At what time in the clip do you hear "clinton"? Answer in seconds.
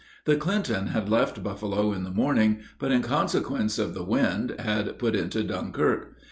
0.35-0.87